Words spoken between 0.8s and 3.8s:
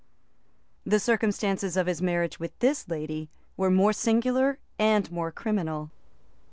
]The circumstances of his marriage with this lady were